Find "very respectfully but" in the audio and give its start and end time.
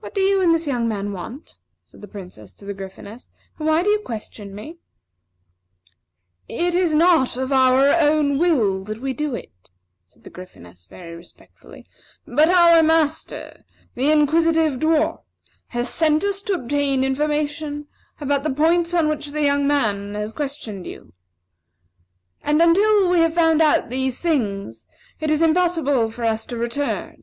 10.90-12.50